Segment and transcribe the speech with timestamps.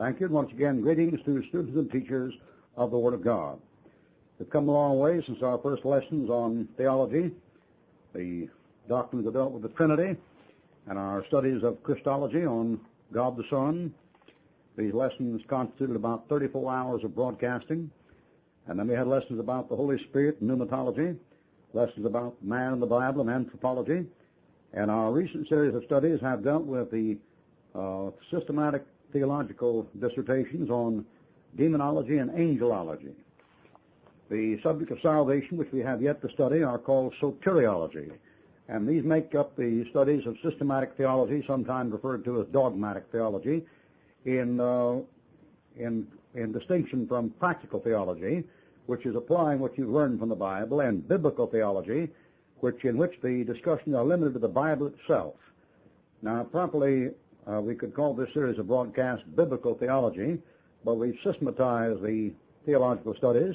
[0.00, 0.28] Thank you.
[0.28, 2.32] Once again, greetings to students and teachers
[2.74, 3.60] of the Word of God.
[4.38, 7.32] We've come a long way since our first lessons on theology,
[8.14, 8.48] the
[8.88, 10.18] doctrines that dealt with the Trinity,
[10.86, 12.80] and our studies of Christology on
[13.12, 13.92] God the Son.
[14.74, 17.90] These lessons constituted about 34 hours of broadcasting.
[18.68, 21.14] And then we had lessons about the Holy Spirit and pneumatology,
[21.74, 24.06] lessons about man and the Bible and anthropology.
[24.72, 27.18] And our recent series of studies have dealt with the
[27.74, 31.04] uh, systematic theological dissertations on
[31.56, 33.14] demonology and angelology.
[34.30, 38.12] The subject of salvation, which we have yet to study, are called soteriology.
[38.68, 43.64] And these make up the studies of systematic theology, sometimes referred to as dogmatic theology,
[44.24, 44.98] in, uh,
[45.76, 48.44] in, in distinction from practical theology,
[48.86, 52.08] which is applying what you've learned from the Bible, and biblical theology,
[52.60, 55.34] which in which the discussions are limited to the Bible itself.
[56.22, 57.10] Now, properly,
[57.46, 60.38] uh, we could call this series of broadcasts biblical theology,
[60.84, 62.32] but we've systematized the
[62.66, 63.54] theological studies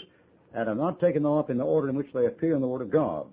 [0.54, 2.68] and have not taken them up in the order in which they appear in the
[2.68, 3.28] Word of God.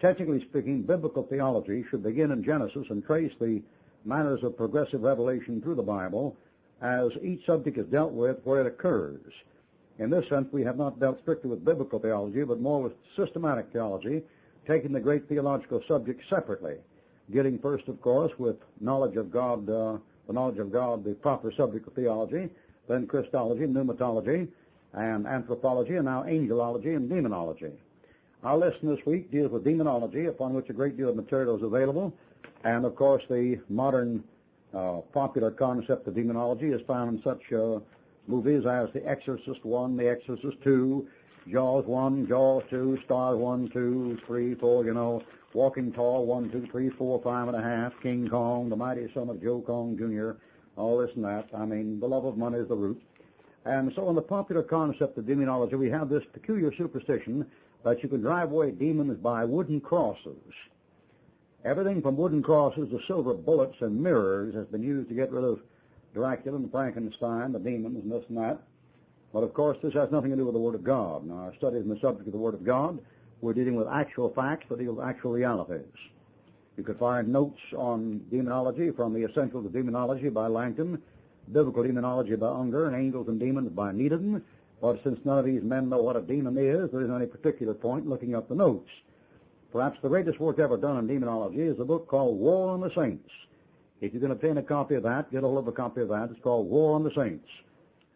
[0.00, 3.62] Technically speaking, biblical theology should begin in Genesis and trace the
[4.04, 6.36] manners of progressive revelation through the Bible
[6.80, 9.20] as each subject is dealt with where it occurs.
[9.98, 13.66] In this sense, we have not dealt strictly with biblical theology, but more with systematic
[13.70, 14.22] theology,
[14.66, 16.76] taking the great theological subjects separately.
[17.32, 21.52] Getting first, of course, with knowledge of God, uh, the knowledge of God, the proper
[21.52, 22.48] subject of theology,
[22.88, 24.48] then Christology, pneumatology,
[24.94, 27.72] and anthropology, and now angelology and demonology.
[28.42, 31.62] Our lesson this week deals with demonology, upon which a great deal of material is
[31.62, 32.12] available,
[32.64, 34.24] and of course the modern
[34.74, 37.78] uh, popular concept of demonology is found in such uh,
[38.26, 41.06] movies as The Exorcist 1, The Exorcist 2,
[41.48, 46.68] Jaws 1, Jaws 2, Star 1, 2, 3, 4, you know, Walking Tall 1, 2,
[46.70, 50.40] 3, 4, 5 and a half, King Kong, The Mighty Son of Joe Kong Jr.,
[50.76, 51.48] all this and that.
[51.52, 53.02] I mean, the love of money is the root.
[53.64, 57.44] And so in the popular concept of demonology, we have this peculiar superstition
[57.84, 60.38] that you can drive away demons by wooden crosses.
[61.64, 65.44] Everything from wooden crosses to silver bullets and mirrors has been used to get rid
[65.44, 65.60] of
[66.14, 68.62] Dracula and Frankenstein, the demons and this and that.
[69.32, 71.26] But of course, this has nothing to do with the Word of God.
[71.26, 72.98] Now, our studies in the subject of the Word of God,
[73.40, 75.86] we're dealing with actual facts that deal with actual realities.
[76.76, 81.00] You could find notes on demonology from the Essentials of Demonology by Langton,
[81.52, 84.42] Biblical Demonology by Unger, and Angels and Demons by Needham.
[84.80, 87.74] But since none of these men know what a demon is, there isn't any particular
[87.74, 88.88] point looking up the notes.
[89.72, 92.90] Perhaps the greatest work ever done in demonology is a book called War on the
[92.94, 93.28] Saints.
[94.00, 96.08] If you can obtain a copy of that, get a hold of a copy of
[96.08, 96.30] that.
[96.30, 97.46] It's called War on the Saints.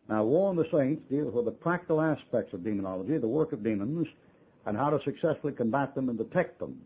[0.09, 3.63] Now, War on the Saints deals with the practical aspects of demonology, the work of
[3.63, 4.09] demons,
[4.67, 6.81] and how to successfully combat them and detect them.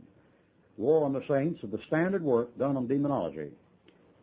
[0.77, 3.51] War on the Saints is the standard work done on demonology.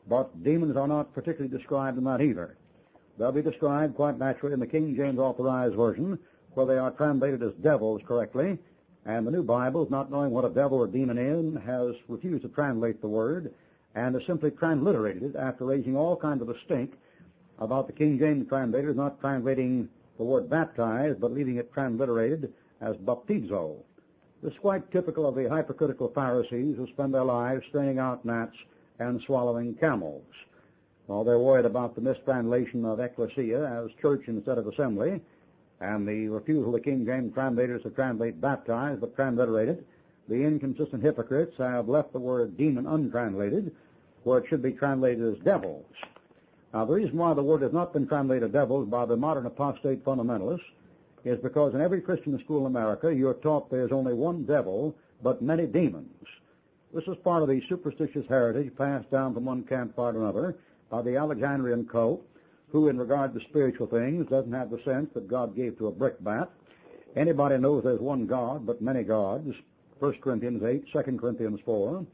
[0.08, 2.58] But demons are not particularly described in that either.
[3.18, 6.20] They'll be described quite naturally in the King James Authorized Version,
[6.54, 8.58] where they are translated as devils correctly,
[9.06, 12.50] and the New Bibles, not knowing what a devil or demon is, has refused to
[12.50, 13.54] translate the word,
[13.94, 16.94] and has simply transliterated it after raising all kinds of a stink
[17.60, 19.88] about the King James translators not translating
[20.18, 23.78] the word baptized, but leaving it transliterated as baptizo.
[24.42, 28.56] This is quite typical of the hypercritical Pharisees who spend their lives straining out gnats
[29.00, 30.24] and swallowing camels.
[31.08, 35.22] Well, they're worried about the mistranslation of ecclesia as church instead of assembly,
[35.80, 39.86] and the refusal of the King James translators to translate baptized but transliterated.
[40.28, 43.72] The inconsistent hypocrites have left the word demon untranslated,
[44.24, 45.86] where it should be translated as devils.
[46.74, 50.04] Now, the reason why the word has not been translated devils by the modern apostate
[50.04, 50.62] fundamentalists
[51.26, 55.42] is because in every Christian school in America, you're taught there's only one devil, but
[55.42, 56.12] many demons.
[56.94, 60.56] This is part of the superstitious heritage passed down from one campfire to another
[60.90, 62.26] by the Alexandrian cult,
[62.72, 65.92] who, in regard to spiritual things, doesn't have the sense that God gave to a
[65.92, 66.50] brickbat.
[67.16, 69.56] Anybody knows there's one God, but many gods.
[70.00, 72.06] 1 Corinthians 8, 2 Corinthians 4.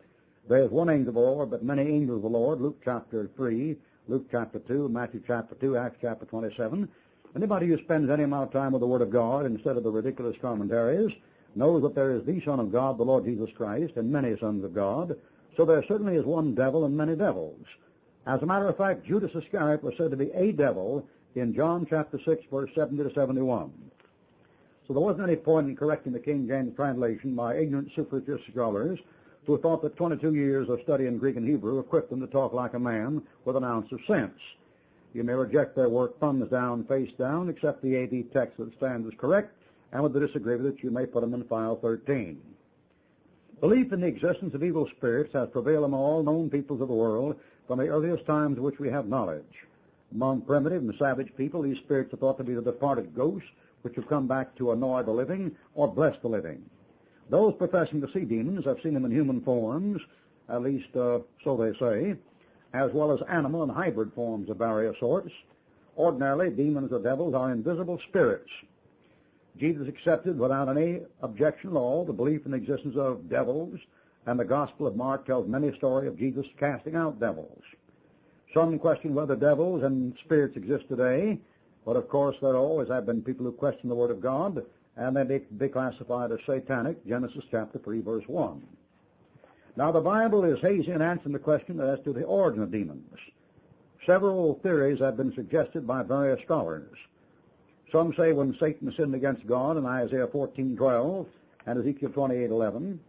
[0.48, 2.62] There's one angel of the Lord, but many angels of the Lord.
[2.62, 3.76] Luke chapter 3,
[4.08, 6.88] Luke chapter 2, Matthew chapter 2, Acts chapter 27.
[7.36, 9.92] Anybody who spends any amount of time with the Word of God instead of the
[9.92, 11.12] ridiculous commentaries
[11.56, 14.66] knows that there is the Son of God, the Lord Jesus Christ, and many sons
[14.66, 15.16] of God.
[15.56, 17.66] So there certainly is one devil and many devils.
[18.26, 21.88] As a matter of fact, Judas Iscariot was said to be a devil in John
[21.90, 23.72] chapter 6, verse 70 to 71.
[24.88, 29.00] So there wasn't any point in correcting the King James translation by ignorant superstitious scholars
[29.46, 32.52] who thought that 22 years of study in Greek and Hebrew equipped them to talk
[32.52, 34.38] like a man with an ounce of sense.
[35.14, 39.08] You may reject their work thumbs down, face down, accept the AD text that stands
[39.08, 39.54] as correct,
[39.92, 42.40] and with the disagree with it, you may put them in file 13.
[43.60, 46.94] Belief in the existence of evil spirits has prevailed among all known peoples of the
[46.94, 47.36] world
[47.68, 49.66] from the earliest times of which we have knowledge.
[50.14, 53.48] Among primitive and savage people, these spirits are thought to be the departed ghosts
[53.82, 56.64] which have come back to annoy the living or bless the living.
[57.30, 60.02] Those professing to see demons have seen them in human forms,
[60.50, 62.16] at least uh, so they say,
[62.74, 65.32] as well as animal and hybrid forms of various sorts.
[65.98, 68.50] Ordinarily, demons or devils are invisible spirits.
[69.58, 73.78] Jesus accepted without any objection at all the belief in the existence of devils,
[74.26, 77.62] and the Gospel of Mark tells many stories of Jesus casting out devils.
[78.54, 81.40] Some question whether devils and spirits exist today,
[81.86, 84.64] but of course there always have been people who question the Word of God,
[84.96, 88.62] and they be classified as satanic, Genesis chapter 3 verse 1.
[89.76, 93.18] Now the Bible is hazy in answering the question as to the origin of demons.
[94.06, 96.98] Several theories have been suggested by various scholars.
[97.92, 101.28] Some say when Satan sinned against God in Isaiah 14:12
[101.66, 103.00] and Ezekiel 28:11,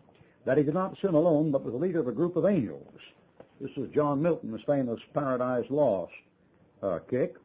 [0.44, 3.00] that he did not sin alone, but was the leader of a group of angels.
[3.60, 6.12] This is John Milton's famous Paradise Lost
[6.82, 7.36] uh, kick.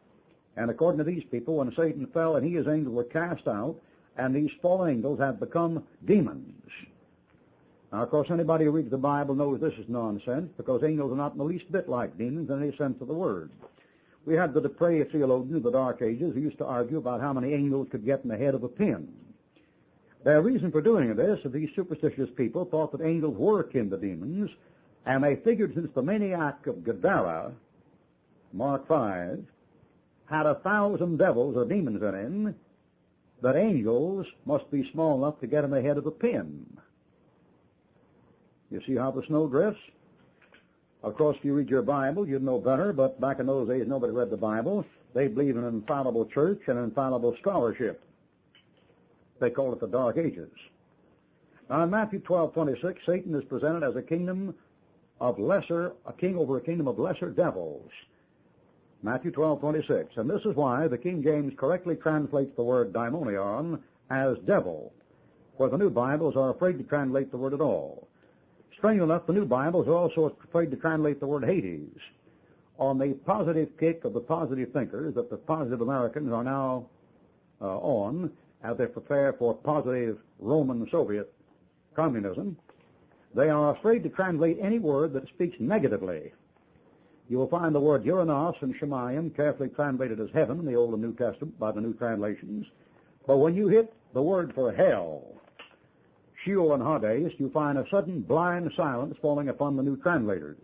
[0.55, 3.47] And according to these people, when Satan fell and he and his angels were cast
[3.47, 3.79] out,
[4.17, 6.71] and these fallen angels have become demons.
[7.91, 11.15] Now, of course, anybody who reads the Bible knows this is nonsense because angels are
[11.15, 13.49] not in the least bit like demons in any sense of the word.
[14.25, 17.31] We had the depraved theologians of the Dark Ages who used to argue about how
[17.31, 19.07] many angels could get in the head of a pin.
[20.25, 23.97] Their reason for doing this is these superstitious people thought that angels were akin to
[23.97, 24.51] demons,
[25.05, 27.53] and they figured since the maniac of Gadara,
[28.51, 29.45] Mark 5,
[30.25, 32.55] had a thousand devils or demons in him,
[33.41, 36.65] that angels must be small enough to get in the head of a pin.
[38.69, 39.79] You see how the snow drifts?
[41.03, 43.87] Of course, if you read your Bible, you'd know better, but back in those days,
[43.87, 44.85] nobody read the Bible.
[45.13, 48.03] They believed in an infallible church and infallible scholarship.
[49.39, 50.49] They called it the Dark Ages.
[51.69, 54.55] Now, in Matthew 12, 26, Satan is presented as a kingdom
[55.19, 57.89] of lesser, a king over a kingdom of lesser devils.
[59.03, 60.17] Matthew 12, 26.
[60.17, 63.79] And this is why the King James correctly translates the word daimonion
[64.09, 64.93] as devil,
[65.57, 68.06] where the New Bibles are afraid to translate the word at all.
[68.77, 71.97] Strange enough, the New Bibles are also afraid to translate the word Hades.
[72.77, 76.85] On the positive kick of the positive thinkers that the positive Americans are now
[77.59, 78.31] uh, on,
[78.63, 81.33] as they prepare for positive Roman Soviet
[81.95, 82.55] communism,
[83.33, 86.31] they are afraid to translate any word that speaks negatively.
[87.29, 90.93] You will find the word Uranos and Shemayim carefully translated as heaven in the Old
[90.93, 92.67] and New Testament by the new translations.
[93.25, 95.23] But when you hit the word for hell,
[96.47, 100.63] Sheol and Hades, you find a sudden blind silence falling upon the new translators,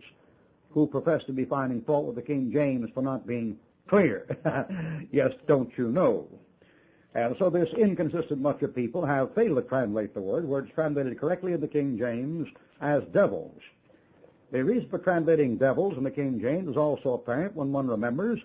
[0.70, 4.26] who profess to be finding fault with the King James for not being clear.
[5.12, 6.26] yes, don't you know?
[7.14, 10.74] And so this inconsistent much of people have failed to translate the word, where it's
[10.74, 12.48] translated correctly in the King James
[12.80, 13.60] as devils.
[14.52, 18.40] The reason for translating devils in the King James is also apparent when one remembers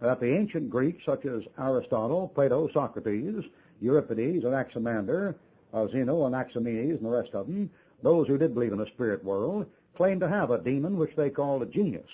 [0.00, 3.42] that the ancient Greeks, such as Aristotle, Plato, Socrates,
[3.80, 5.34] Euripides, and Anaximander,
[5.90, 7.70] Zeno, Anaximenes, and the rest of them,
[8.02, 9.66] those who did believe in the spirit world,
[9.96, 12.08] claimed to have a demon which they called a genius.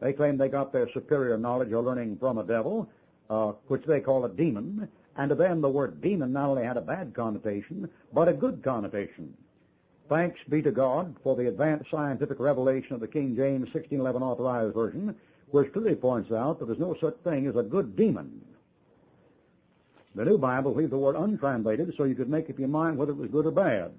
[0.00, 2.88] They claimed they got their superior knowledge or learning from a devil,
[3.30, 6.76] uh, which they called a demon, and to them the word demon not only had
[6.76, 9.34] a bad connotation, but a good connotation.
[10.08, 14.74] Thanks be to God for the advanced scientific revelation of the King James 1611 Authorized
[14.74, 15.14] Version,
[15.50, 18.40] which clearly points out that there's no such thing as a good demon.
[20.16, 23.12] The New Bible leaves the word untranslated so you could make up your mind whether
[23.12, 23.92] it was good or bad.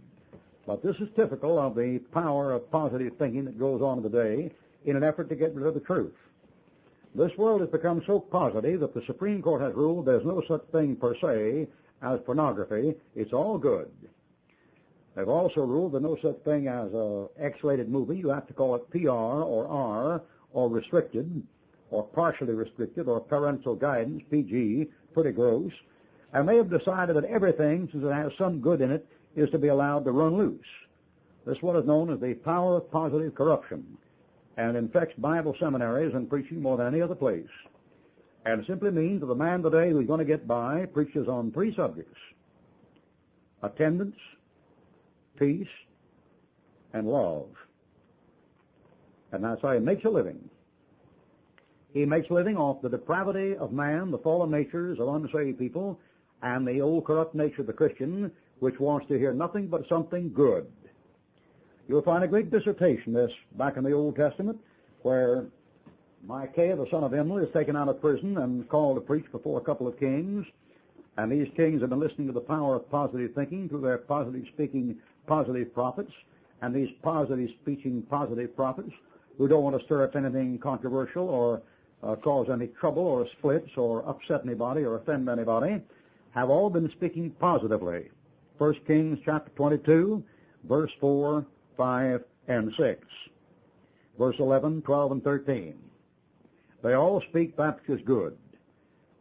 [0.65, 4.51] But this is typical of the power of positive thinking that goes on today
[4.85, 6.15] in an effort to get rid of the truth.
[7.13, 10.63] This world has become so positive that the Supreme Court has ruled there's no such
[10.71, 11.67] thing per se
[12.01, 12.95] as pornography.
[13.15, 13.91] It's all good.
[15.15, 18.17] They've also ruled there's no such thing as a X-rated movie.
[18.17, 21.43] You have to call it PR or R or restricted
[21.91, 25.71] or partially restricted or parental guidance, PG, pretty gross
[26.33, 29.57] and they have decided that everything, since it has some good in it, is to
[29.57, 30.59] be allowed to run loose.
[31.45, 33.97] This is what is known as the power of positive corruption,
[34.57, 37.47] and infects Bible seminaries and preaching more than any other place.
[38.45, 41.51] And it simply means that the man today who's going to get by preaches on
[41.51, 42.19] three subjects.
[43.61, 44.15] Attendance,
[45.37, 45.67] peace,
[46.93, 47.49] and love.
[49.31, 50.49] And that's how he makes a living.
[51.93, 55.99] He makes a living off the depravity of man, the fallen natures of unsaved people,
[56.41, 60.31] and the old corrupt nature of the Christian, which wants to hear nothing but something
[60.33, 60.67] good.
[61.87, 64.59] You'll find a great dissertation this back in the Old Testament,
[65.03, 65.45] where
[66.23, 69.59] Micaiah, the son of Imlah, is taken out of prison and called to preach before
[69.59, 70.45] a couple of kings.
[71.17, 74.45] And these kings have been listening to the power of positive thinking through their positive
[74.53, 76.11] speaking, positive prophets.
[76.61, 78.91] And these positive speaking, positive prophets,
[79.37, 81.61] who don't want to stir up anything controversial or
[82.03, 85.81] uh, cause any trouble or splits or upset anybody or offend anybody,
[86.37, 88.09] have all been speaking positively.
[88.59, 90.23] 1 Kings chapter 22,
[90.65, 91.43] verse 4,
[91.75, 93.07] 5, and 6.
[94.19, 95.79] Verse 11, 12, and 13.
[96.83, 98.37] They all speak that good.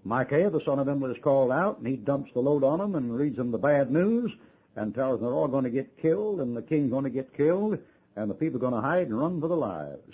[0.04, 2.94] Micaiah, the son of Imlah, is called out, and he dumps the load on them
[2.94, 4.30] and reads them the bad news
[4.76, 7.34] and tells them they're all going to get killed, and the king's going to get
[7.34, 7.78] killed,
[8.16, 10.12] and the people are going to hide and run for their lives.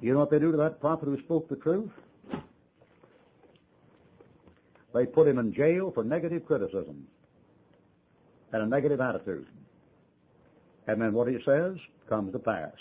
[0.00, 1.90] You know what they do to that prophet who spoke the truth?
[4.94, 7.06] They put him in jail for negative criticism
[8.52, 9.46] and a negative attitude.
[10.86, 11.76] And then what he says
[12.08, 12.72] comes to pass.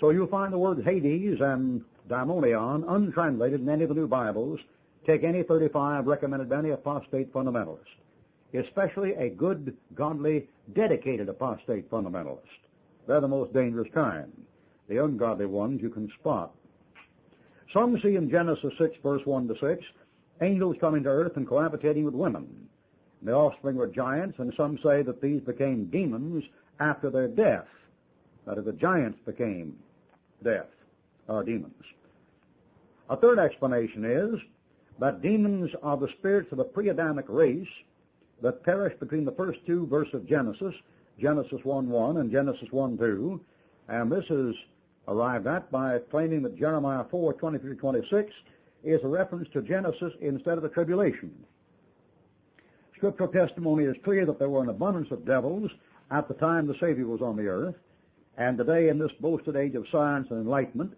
[0.00, 4.60] So you'll find the word Hades and daimonion untranslated in any of the new Bibles.
[5.06, 7.78] Take any 35 recommended by any apostate fundamentalist,
[8.54, 12.40] especially a good, godly, dedicated apostate fundamentalist.
[13.06, 14.32] They're the most dangerous kind.
[14.88, 16.54] The ungodly ones you can spot.
[17.74, 19.84] Some see in Genesis 6 verse 1 to 6,
[20.40, 22.68] angels coming to earth and cohabitating with women.
[23.22, 26.44] The offspring were giants, and some say that these became demons
[26.78, 27.66] after their death.
[28.46, 29.76] That is, the giants became
[30.42, 30.68] death,
[31.26, 31.82] or demons.
[33.10, 34.40] A third explanation is
[35.00, 37.66] that demons are the spirits of the pre-Adamic race
[38.40, 40.74] that perished between the first two verses of Genesis,
[41.18, 43.40] Genesis 1-1 and Genesis 1-2,
[43.88, 44.54] and this is
[45.08, 48.32] arrived at by claiming that Jeremiah 4, 23, 26
[48.82, 51.32] is a reference to Genesis instead of the tribulation.
[52.96, 55.70] Scriptural testimony is clear that there were an abundance of devils
[56.10, 57.74] at the time the Savior was on the earth,
[58.36, 60.92] and today in this boasted age of science and enlightenment,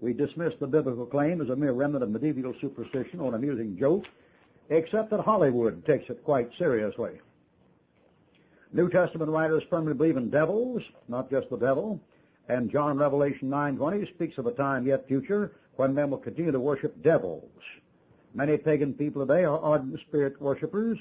[0.00, 3.76] we dismiss the biblical claim as a mere remnant of medieval superstition or an amusing
[3.78, 4.04] joke,
[4.70, 7.20] except that Hollywood takes it quite seriously.
[8.72, 12.00] New Testament writers firmly believe in devils, not just the devil,
[12.48, 16.60] and John Revelation 9.20 speaks of a time yet future when men will continue to
[16.60, 17.50] worship devils.
[18.34, 20.98] Many pagan people today are ardent spirit worshippers,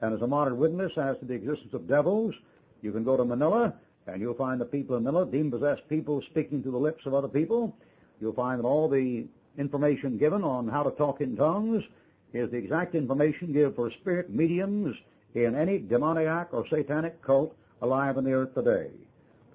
[0.00, 2.34] and as a modern witness as to the existence of devils,
[2.82, 3.74] you can go to Manila,
[4.06, 7.28] and you'll find the people in Manila, demon-possessed people speaking to the lips of other
[7.28, 7.76] people.
[8.20, 9.26] You'll find that all the
[9.58, 11.84] information given on how to talk in tongues
[12.32, 14.96] is the exact information given for spirit mediums
[15.34, 18.90] in any demoniac or satanic cult alive on the earth today.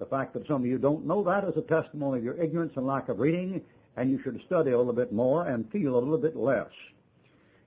[0.00, 2.72] The fact that some of you don't know that is a testimony of your ignorance
[2.76, 3.60] and lack of reading,
[3.98, 6.70] and you should study a little bit more and feel a little bit less.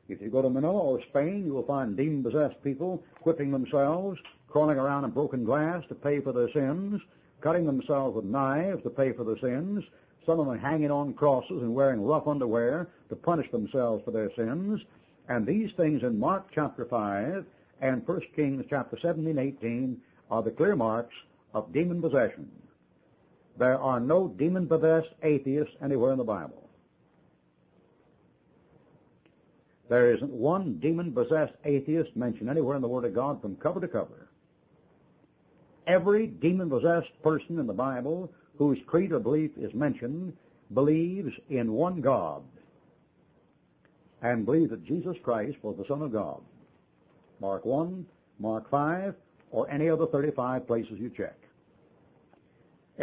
[0.10, 4.80] If you go to Manila or Spain, you will find demon-possessed people whipping themselves, crawling
[4.80, 7.00] around in broken glass to pay for their sins,
[7.40, 9.84] cutting themselves with knives to pay for their sins,
[10.26, 14.34] some of them hanging on crosses and wearing rough underwear to punish themselves for their
[14.34, 14.82] sins.
[15.30, 17.46] And these things in Mark chapter 5
[17.82, 21.14] and 1 Kings chapter 17 18 are the clear marks
[21.54, 22.50] of demon possession.
[23.58, 26.64] There are no demon possessed atheists anywhere in the Bible.
[29.90, 33.80] There isn't one demon possessed atheist mentioned anywhere in the Word of God from cover
[33.80, 34.30] to cover.
[35.86, 40.34] Every demon possessed person in the Bible whose creed or belief is mentioned
[40.74, 42.44] believes in one God
[44.22, 46.42] and believes that Jesus Christ was the Son of God.
[47.42, 48.06] Mark 1,
[48.40, 49.14] Mark 5,
[49.52, 51.36] or any of the 35 places you check.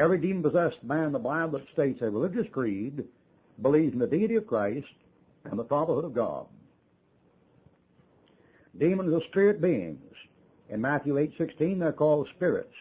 [0.00, 3.04] Every demon-possessed man in the Bible that states a religious creed
[3.60, 4.88] believes in the deity of Christ
[5.44, 6.46] and the fatherhood of God.
[8.78, 10.14] Demons are spirit beings.
[10.70, 12.72] In Matthew 8:16, they're called spirits.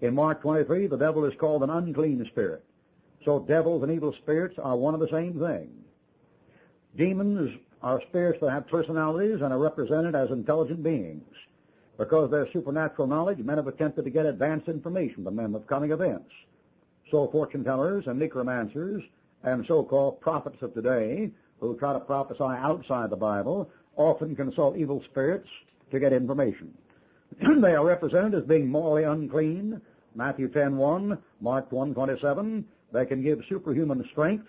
[0.00, 2.62] In Mark 23, the devil is called an unclean spirit.
[3.24, 5.82] So devils and evil spirits are one and the same thing.
[6.94, 11.26] Demons are spirits that have personalities and are represented as intelligent beings.
[11.98, 15.66] Because of their supernatural knowledge, men have attempted to get advanced information from them of
[15.66, 16.30] coming events.
[17.10, 19.02] So fortune tellers and necromancers
[19.42, 25.02] and so-called prophets of today, who try to prophesy outside the Bible, often consult evil
[25.10, 25.48] spirits
[25.90, 26.74] to get information.
[27.60, 29.80] they are represented as being morally unclean,
[30.14, 32.64] Matthew 10:1, Mark 1:27.
[32.92, 34.46] They can give superhuman strength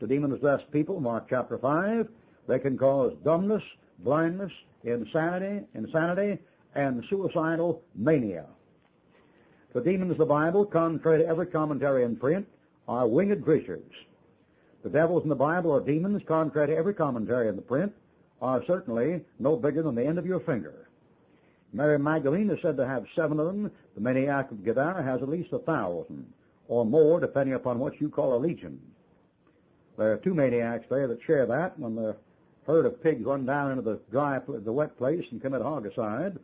[0.00, 2.08] to demon-possessed people, Mark chapter 5.
[2.46, 3.62] They can cause dumbness,
[3.98, 4.52] blindness,
[4.84, 6.38] insanity, insanity,
[6.74, 8.46] and suicidal mania.
[9.72, 12.46] The demons of the Bible, contrary to every commentary in print,
[12.88, 13.92] are winged creatures.
[14.82, 17.92] The devils in the Bible are demons, contrary to every commentary in the print,
[18.40, 20.88] are certainly no bigger than the end of your finger.
[21.72, 23.70] Mary Magdalene is said to have seven of them.
[23.94, 26.32] The maniac of Gadara has at least a thousand,
[26.66, 28.80] or more, depending upon what you call a legion.
[29.96, 31.78] There are two maniacs there that share that.
[31.78, 32.16] When the
[32.66, 36.38] herd of pigs run down into the dry, the wet place and commit homicide,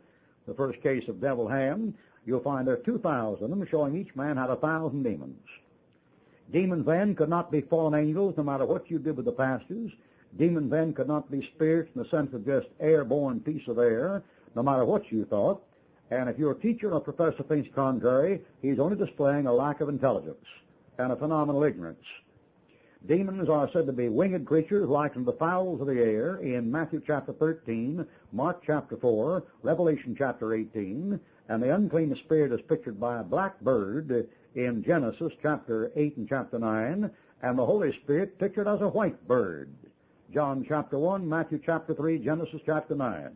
[0.47, 1.93] the first case of devil ham,
[2.25, 5.39] you'll find there are 2,000 of them, showing each man had a thousand demons.
[6.51, 9.91] Demons then could not be fallen angels no matter what you did with the pastors.
[10.37, 14.23] Demons then could not be spirits in the sense of just airborne piece of air,
[14.55, 15.61] no matter what you thought.
[16.09, 20.45] And if your teacher or professor thinks contrary, he's only displaying a lack of intelligence
[20.97, 22.03] and a phenomenal ignorance.
[23.07, 27.01] Demons are said to be winged creatures like the fowls of the air in Matthew
[27.07, 33.19] chapter 13, Mark chapter 4, Revelation chapter 18, and the unclean spirit is pictured by
[33.19, 37.09] a black bird in Genesis chapter 8 and chapter 9,
[37.43, 39.69] and the Holy Spirit pictured as a white bird.
[40.33, 43.29] John chapter 1, Matthew chapter 3, Genesis chapter 9.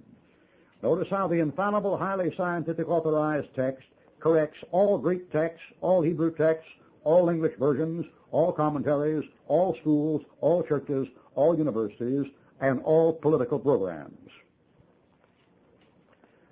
[0.84, 3.88] Notice how the infallible, highly scientific authorized text
[4.20, 6.70] corrects all Greek texts, all Hebrew texts,
[7.06, 12.26] all English versions, all commentaries, all schools, all churches, all universities,
[12.60, 14.30] and all political programs.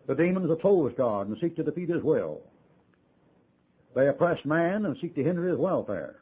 [0.08, 2.42] The demons oppose God and seek to defeat His will.
[3.96, 6.16] They oppress man and seek to hinder his welfare.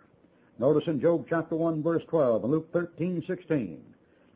[0.58, 3.84] Notice in Job chapter 1 verse 12 and Luke 13, 16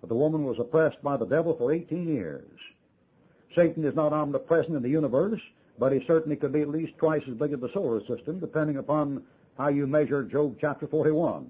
[0.02, 2.60] that the woman was oppressed by the devil for 18 years.
[3.56, 5.42] Satan is not omnipresent in the universe,
[5.80, 8.78] but he certainly could be at least twice as big as the solar system, depending
[8.78, 9.24] upon
[9.58, 11.48] how you measure Job chapter 41.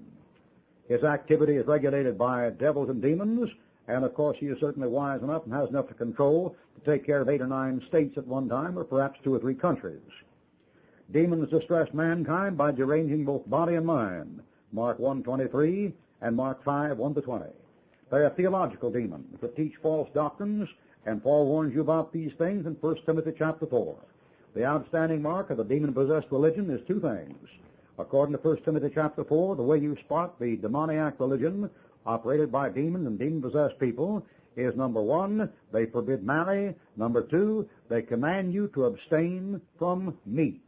[0.88, 3.50] His activity is regulated by devils and demons,
[3.88, 7.06] and of course he is certainly wise enough and has enough to control to take
[7.06, 10.00] care of eight or nine states at one time, or perhaps two or three countries.
[11.12, 14.42] Demons distress mankind by deranging both body and mind.
[14.72, 15.92] Mark 1.23
[16.22, 17.44] and Mark 5, 1 to 20.
[18.10, 20.68] They are theological demons that teach false doctrines,
[21.06, 23.96] and Paul warns you about these things in 1 Timothy chapter 4.
[24.54, 27.48] The outstanding mark of the demon-possessed religion is two things.
[27.98, 31.68] According to 1 Timothy chapter 4, the way you spot the demoniac religion
[32.06, 34.24] operated by demons and demon-possessed people
[34.56, 36.74] is number one, they forbid marry.
[36.96, 40.58] Number two, they command you to abstain from meats.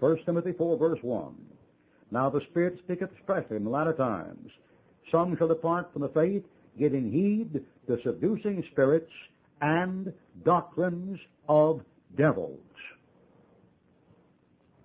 [0.00, 1.34] 1 Timothy 4 verse 1.
[2.10, 4.50] Now the Spirit speaketh expressly in the latter times.
[5.10, 6.44] Some shall depart from the faith,
[6.78, 9.12] giving heed to seducing spirits
[9.60, 10.12] and
[10.44, 11.18] doctrines
[11.48, 11.82] of
[12.16, 12.60] devils.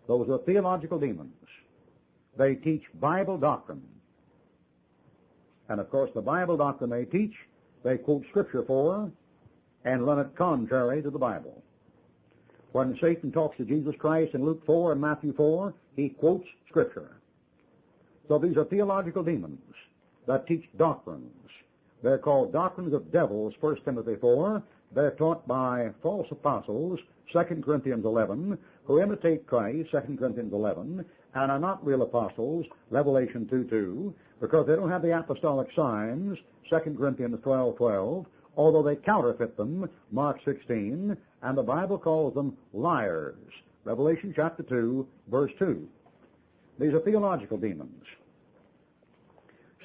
[0.07, 1.33] Those are theological demons.
[2.37, 3.83] They teach Bible doctrine.
[5.69, 7.33] And of course, the Bible doctrine they teach,
[7.83, 9.11] they quote Scripture for
[9.83, 11.63] and run it contrary to the Bible.
[12.71, 17.21] When Satan talks to Jesus Christ in Luke 4 and Matthew 4, he quotes Scripture.
[18.27, 19.61] So these are theological demons
[20.27, 21.31] that teach doctrines.
[22.03, 24.61] They're called doctrines of devils, 1 Timothy 4.
[24.93, 26.99] They're taught by false apostles,
[27.31, 33.48] 2 Corinthians 11, who imitate Christ, 2 Corinthians 11, and are not real apostles, Revelation
[33.48, 36.38] 2, 2, because they don't have the apostolic signs,
[36.69, 38.26] 2 Corinthians 12, 12,
[38.58, 43.36] although they counterfeit them, Mark 16, and the Bible calls them liars,
[43.84, 45.88] Revelation chapter 2, verse 2.
[46.80, 48.04] These are theological demons.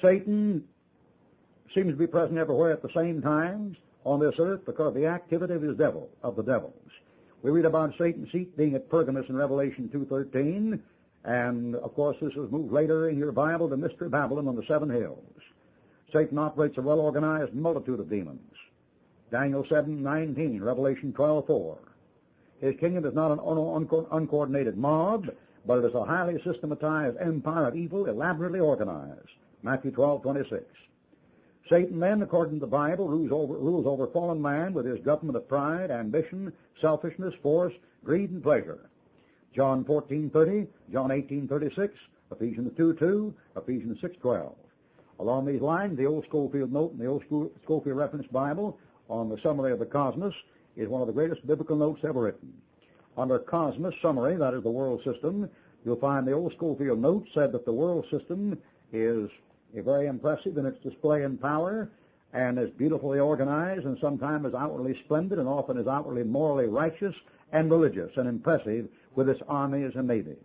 [0.01, 0.63] Satan
[1.73, 5.05] seems to be present everywhere at the same time on this earth because of the
[5.05, 6.73] activity of his devil, of the devils.
[7.43, 10.79] We read about Satan's seat being at Pergamus in Revelation 2.13,
[11.23, 14.65] and of course this was moved later in your Bible to Mystery Babylon on the
[14.67, 15.23] seven hills.
[16.13, 18.53] Satan operates a well-organized multitude of demons.
[19.31, 21.77] Daniel 7:19, Revelation 12:4.
[22.59, 25.27] His kingdom is not an un- un- uncoordinated mob,
[25.65, 29.29] but it is a highly systematized empire of evil, elaborately organized.
[29.63, 30.65] Matthew 12:26.
[31.69, 35.37] Satan then, according to the Bible, rules over, rules over fallen man with his government
[35.37, 36.51] of pride, ambition,
[36.81, 38.89] selfishness, force, greed, and pleasure.
[39.53, 41.93] John 14:30, John 18:36,
[42.31, 44.55] Ephesians 2:2, Ephesians 6:12.
[45.19, 47.23] Along these lines, the old Scofield note in the old
[47.63, 48.77] Scofield Reference Bible
[49.09, 50.33] on the summary of the cosmos
[50.75, 52.53] is one of the greatest biblical notes ever written.
[53.17, 55.49] Under cosmos summary, that is the world system,
[55.83, 58.57] you'll find the old Scofield note said that the world system
[58.93, 59.29] is
[59.75, 61.91] a very impressive in its display and power
[62.33, 67.15] and is beautifully organized and sometimes is outwardly splendid and often is outwardly morally righteous
[67.51, 70.37] and religious and impressive with its armies and navies.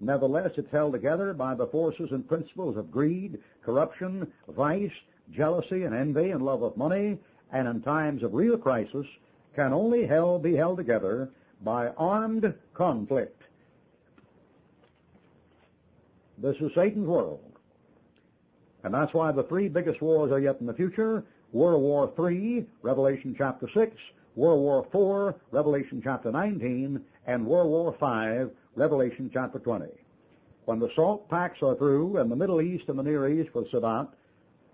[0.00, 4.90] Nevertheless, it's held together by the forces and principles of greed, corruption, vice,
[5.32, 7.18] jealousy, and envy, and love of money,
[7.52, 9.06] and in times of real crisis
[9.54, 11.30] can only held, be held together
[11.62, 13.42] by armed conflict.
[16.38, 17.51] This is Satan's world.
[18.84, 21.24] And that's why the three biggest wars are yet in the future.
[21.52, 23.96] World War III, Revelation chapter 6,
[24.34, 24.86] World War
[25.28, 29.86] IV, Revelation chapter 19, and World War V, Revelation chapter 20.
[30.64, 33.70] When the SALT pacts are through and the Middle East and the Near East with
[33.70, 34.08] Sadat,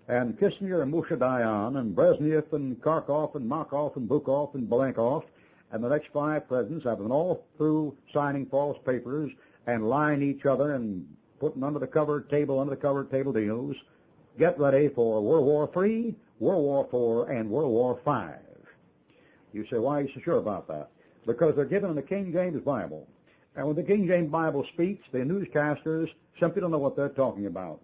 [0.07, 5.23] and Kissinger and Moshe Dayan and Brezhnev and Kharkov and Markov and Bukov and Belenkov
[5.71, 9.31] and the next five presidents have been all through signing false papers
[9.67, 11.05] and lying each other and
[11.39, 13.75] putting under the cover table, under the cover table deals.
[14.39, 18.37] Get ready for World War III, World War IV, and World War V.
[19.51, 20.91] You say, why are you so sure about that?
[21.27, 23.05] Because they're given in the King James Bible.
[23.57, 26.07] And when the King James Bible speaks, the newscasters
[26.39, 27.81] simply don't know what they're talking about.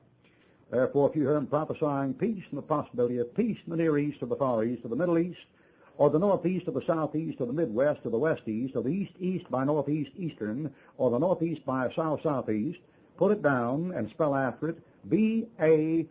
[0.72, 3.98] Therefore, if you hear them prophesying peace and the possibility of peace in the Near
[3.98, 5.42] East or the Far East or the Middle East,
[5.98, 8.90] or the Northeast or the Southeast or the Midwest or the West East or the
[8.90, 12.80] East East by Northeast Eastern or the Northeast by South Southeast,
[13.18, 14.78] put it down and spell after it
[15.10, 16.08] B-A-L-O-N-E-Y.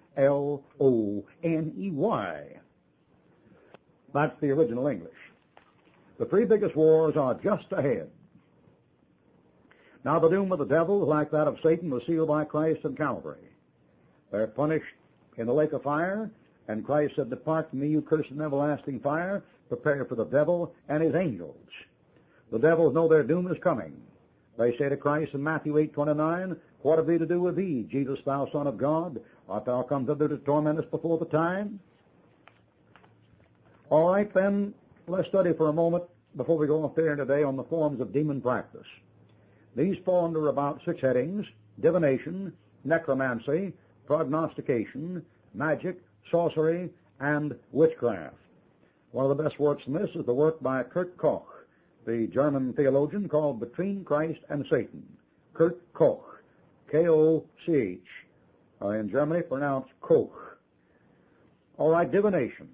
[4.12, 5.12] That's the original English.
[6.18, 8.11] The three biggest wars are just ahead.
[10.04, 12.96] Now the doom of the devil, like that of Satan, was sealed by Christ and
[12.96, 13.48] Calvary.
[14.30, 14.85] They're punished
[15.37, 16.30] in the lake of fire,
[16.68, 20.74] and Christ said, Depart from me, you cursed and everlasting fire, prepare for the devil
[20.88, 21.57] and his angels.
[22.52, 24.00] The devils know their doom is coming.
[24.57, 28.18] They say to Christ in Matthew 8:29, What have we to do with thee, Jesus,
[28.27, 29.18] thou Son of God?
[29.49, 31.81] Art thou come thither to torment us before the time?
[33.88, 34.75] All right, then,
[35.07, 36.05] let's study for a moment
[36.37, 38.87] before we go off there today on the forms of demon practice.
[39.75, 41.47] These fall under about six headings,
[41.81, 42.53] divination,
[42.85, 43.73] necromancy,
[44.07, 48.37] prognostication, magic, sorcery, and witchcraft.
[49.12, 51.66] One of the best works in this is the work by Kurt Koch,
[52.07, 55.03] the German theologian called Between Christ and Satan.
[55.55, 56.34] Kurt Koch,
[56.94, 58.07] K-O-C-H,
[58.80, 60.30] in Germany pronounced Koch.
[61.76, 62.68] All right, divination.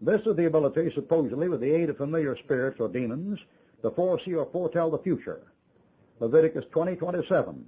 [0.00, 3.38] This is the ability, supposedly, with the aid of familiar spirits or demons,
[3.82, 5.40] to foresee or foretell the future.
[6.18, 7.62] Leviticus 20:27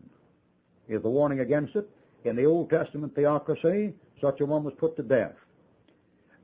[0.88, 1.88] is the warning against it.
[2.24, 5.36] In the Old Testament theocracy, such a one was put to death.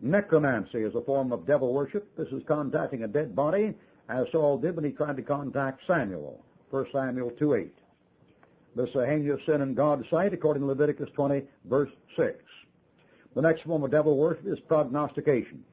[0.00, 2.14] Necromancy is a form of devil worship.
[2.14, 3.74] This is contacting a dead body,
[4.08, 6.44] as Saul did when he tried to contact Samuel.
[6.70, 7.70] 1 Samuel 2.8.
[8.74, 12.38] This heinous sin in God's sight, according to Leviticus 20, verse 6.
[13.34, 15.64] The next form of devil worship is prognostication.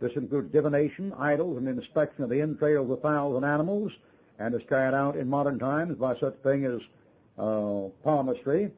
[0.00, 3.92] This includes divination, idols, and inspection of the entrails of fowls and animals,
[4.38, 6.80] and is carried out in modern times by such things as
[7.38, 8.70] uh, palmistry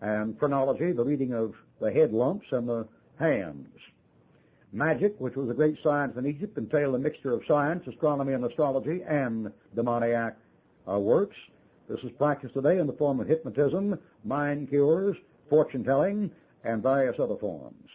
[0.00, 2.86] and phrenology, the reading of the head lumps and the
[3.18, 3.68] hands.
[4.72, 8.44] Magic, which was a great science in Egypt, entailed a mixture of science, astronomy, and
[8.44, 10.36] astrology, and demoniac
[10.90, 11.36] uh, works.
[11.88, 15.16] This is practiced today in the form of hypnotism, mind cures,
[15.48, 16.30] fortune telling,
[16.64, 17.88] and various other forms.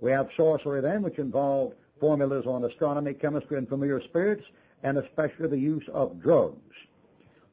[0.00, 4.44] We have sorcery then, which involved formulas on astronomy, chemistry, and familiar spirits,
[4.82, 6.74] and especially the use of drugs.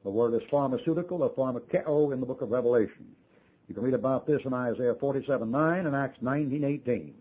[0.04, 3.15] The word is pharmaceutical or pharmakeo in the book of Revelation.
[3.67, 7.13] You can read about this in Isaiah 47:9 and Acts 19:18.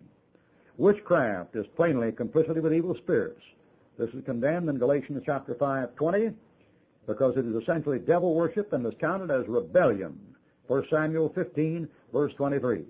[0.76, 3.42] Witchcraft is plainly complicity with evil spirits.
[3.98, 6.34] This is condemned in Galatians chapter 5:20
[7.08, 10.16] because it is essentially devil worship and is counted as rebellion.
[10.66, 12.84] 1 Samuel 15 verse 23.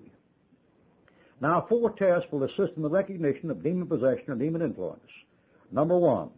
[1.41, 4.99] Now, four tests will assist in the recognition of demon possession or demon influence.
[5.71, 6.29] Number one,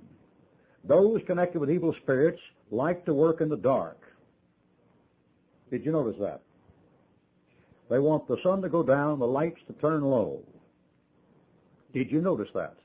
[0.84, 2.40] those connected with evil spirits
[2.70, 3.98] like to work in the dark.
[5.72, 6.42] Did you notice that?
[7.90, 10.44] They want the sun to go down, the lights to turn low.
[11.94, 12.76] Did you notice that?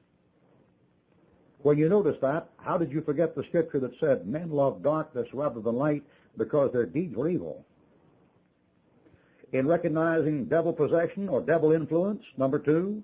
[1.63, 5.29] When you notice that, how did you forget the scripture that said, men love darkness
[5.33, 6.05] rather than light
[6.37, 7.65] because their deeds were evil?
[9.53, 13.03] In recognizing devil possession or devil influence, number two,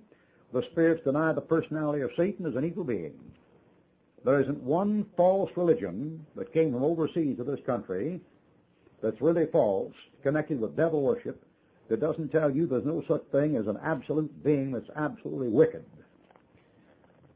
[0.52, 3.14] the spirits deny the personality of Satan as an evil being.
[4.24, 8.20] There isn't one false religion that came from overseas to this country
[9.02, 11.42] that's really false, connected with devil worship,
[11.88, 15.84] that doesn't tell you there's no such thing as an absolute being that's absolutely wicked.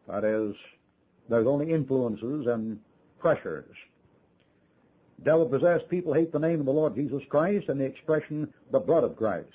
[0.08, 0.54] That is,
[1.28, 2.78] there's only influences and
[3.18, 3.74] pressures.
[5.24, 9.04] Devil-possessed people hate the name of the Lord Jesus Christ and the expression, the blood
[9.04, 9.48] of Christ.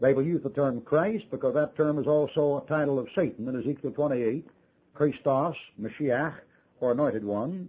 [0.00, 3.46] They will use the term Christ because that term is also a title of Satan
[3.46, 4.46] in Ezekiel 28,
[4.94, 6.34] Christos, Mashiach,
[6.80, 7.68] or Anointed One,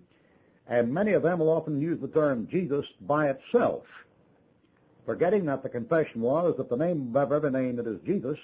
[0.67, 3.83] and many of them will often use the term Jesus by itself,
[5.05, 8.37] forgetting that the confession was that the name above every name that is Jesus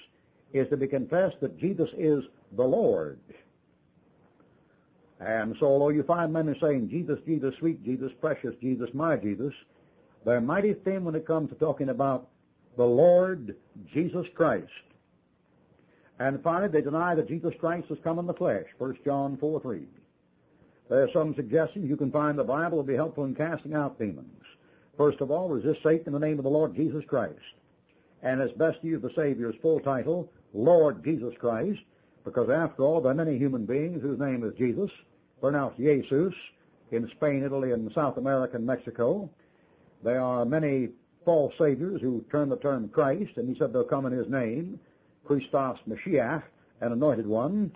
[0.52, 3.18] is to be confessed that Jesus is the Lord.
[5.20, 9.52] And so although you find men saying, Jesus, Jesus, sweet Jesus, precious Jesus, my Jesus,
[10.24, 12.28] they're mighty thin when it comes to talking about
[12.76, 13.56] the Lord
[13.92, 14.70] Jesus Christ.
[16.20, 19.60] And finally, they deny that Jesus Christ has come in the flesh, 1 John 4,
[19.60, 19.86] 3.
[20.88, 23.98] There are some suggestions you can find the Bible will be helpful in casting out
[23.98, 24.42] demons.
[24.96, 27.38] First of all, resist Satan in the name of the Lord Jesus Christ.
[28.22, 31.80] And it's best to use the Savior's full title, Lord Jesus Christ,
[32.24, 34.90] because after all, there are many human beings whose name is Jesus,
[35.40, 36.34] pronounced Jesus,
[36.90, 39.28] in Spain, Italy, and South America and Mexico.
[40.02, 40.90] There are many
[41.24, 44.80] false saviors who turn the term Christ, and he said they'll come in his name,
[45.24, 46.42] Christos Mashiach,
[46.80, 47.72] an anointed one.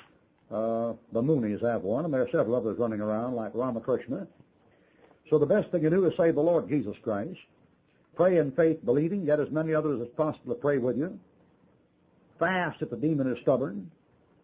[0.50, 4.26] Uh, the Moonies have one, and there are several others running around like Ramakrishna.
[5.30, 7.38] So the best thing to do is say the Lord Jesus Christ.
[8.14, 9.24] Pray in faith, believing.
[9.24, 11.18] Get as many others as possible to pray with you.
[12.38, 13.90] Fast if the demon is stubborn.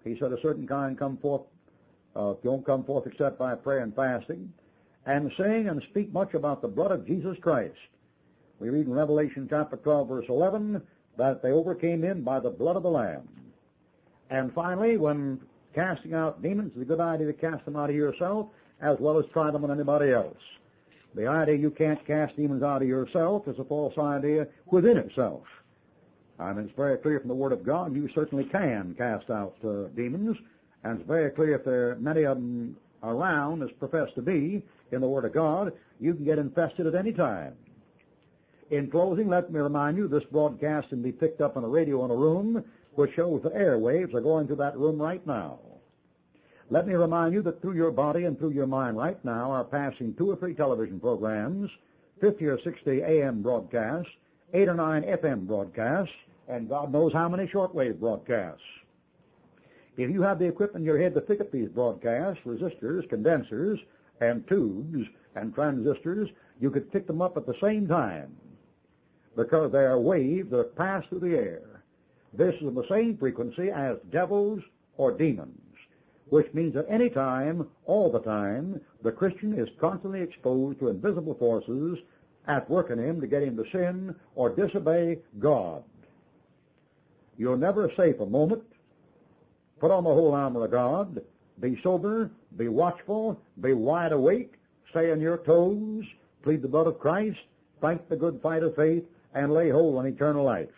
[0.05, 1.43] He said a certain kind come forth,
[2.19, 4.53] uh, don't come forth except by prayer and fasting.
[5.07, 7.79] And sing and speak much about the blood of Jesus Christ.
[8.59, 10.83] We read in Revelation chapter 12 verse 11
[11.17, 13.29] that they overcame him by the blood of the Lamb.
[14.31, 15.41] And finally, when
[15.75, 18.49] casting out demons, it's a good idea to cast them out of yourself
[18.81, 20.37] as well as try them on anybody else.
[21.15, 25.45] The idea you can't cast demons out of yourself is a false idea within itself.
[26.39, 29.57] I mean, it's very clear from the Word of God you certainly can cast out
[29.65, 30.37] uh, demons,
[30.85, 34.63] and it's very clear if there are many of them around as professed to be
[34.93, 37.55] in the Word of God, you can get infested at any time.
[38.71, 42.05] In closing, let me remind you this broadcast can be picked up on a radio
[42.05, 42.65] in a room
[42.95, 45.59] which shows the airwaves are going through that room right now.
[46.71, 49.65] Let me remind you that through your body and through your mind right now are
[49.65, 51.71] passing two or three television programs,
[52.21, 54.11] 50 or 60 AM broadcasts,
[54.53, 56.15] 8 or 9 FM broadcasts,
[56.49, 58.63] and God knows how many shortwave broadcasts.
[59.99, 63.81] If you have the equipment in your head to pick up these broadcasts, resistors, condensers,
[64.21, 66.31] and tubes, and transistors,
[66.61, 68.37] you could pick them up at the same time
[69.37, 71.83] because they are waves that pass through the air.
[72.33, 74.63] This is the same frequency as devils
[74.97, 75.59] or demons,
[76.29, 81.35] which means at any time, all the time, the Christian is constantly exposed to invisible
[81.35, 81.99] forces
[82.47, 85.83] at work in him to get him to sin or disobey God.
[87.37, 88.63] You're never safe a moment.
[89.81, 91.23] Put on the whole armor of God.
[91.61, 92.31] Be sober.
[92.57, 93.41] Be watchful.
[93.61, 94.55] Be wide awake.
[94.91, 96.05] Stay on your toes.
[96.43, 97.39] Plead the blood of Christ.
[97.81, 100.69] Fight the good fight of faith and lay hold on eternal life.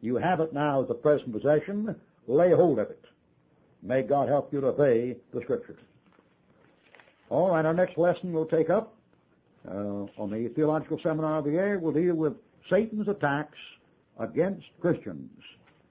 [0.00, 1.94] You have it now as a present possession.
[2.26, 3.04] Lay hold of it.
[3.82, 5.78] May God help you to obey the Scriptures.
[7.28, 8.94] All right, our next lesson we'll take up
[9.68, 11.78] uh, on the Theological Seminar of the Air.
[11.78, 12.34] We'll deal with
[12.68, 13.58] Satan's attacks
[14.18, 15.30] against Christians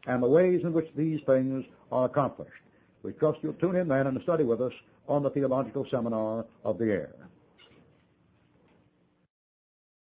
[0.10, 2.63] and the ways in which these things are accomplished.
[3.04, 4.74] We trust you'll tune in then and study with us
[5.08, 7.29] on the Theological Seminar of the Air.